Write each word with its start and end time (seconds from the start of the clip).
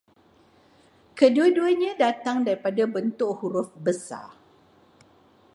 Kedua-duanya 1.19 1.91
datang 2.03 2.37
daripada 2.47 2.83
bentuk 2.95 3.31
huruf 3.39 3.69
besar 3.85 4.29